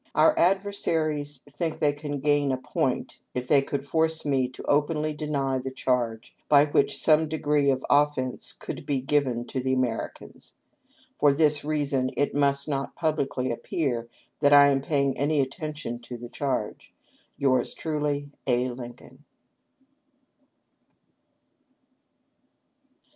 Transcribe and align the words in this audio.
Our 0.15 0.33
adversaries 0.35 1.41
think 1.47 1.77
they 1.79 1.93
can 1.93 2.21
gain 2.21 2.51
a 2.51 2.57
point 2.57 3.19
if 3.35 3.47
they 3.47 3.61
could 3.61 3.85
force 3.85 4.25
me 4.25 4.49
to 4.49 4.63
openly 4.63 5.13
deny 5.13 5.59
the 5.59 5.69
charge, 5.69 6.35
by 6.49 6.65
which 6.65 6.97
some 6.97 7.27
degree 7.29 7.69
of 7.69 7.85
offence 7.87 8.57
would 8.67 8.87
be 8.87 8.99
given 8.99 9.45
to 9.45 9.59
the 9.61 9.73
Americans. 9.73 10.55
For 11.19 11.31
this 11.35 11.63
reason 11.63 12.09
it 12.17 12.33
must 12.33 12.67
not 12.67 12.95
publicly 12.95 13.51
appear 13.51 14.09
that 14.39 14.53
I 14.53 14.69
am 14.69 14.81
paying 14.81 15.15
any 15.19 15.39
attention 15.39 15.99
to 15.99 16.17
the 16.17 16.29
charge," 16.29 16.95
Yours 17.37 17.75
truly, 17.75 18.31
"A. 18.47 18.69
Lincoln." 18.71 19.23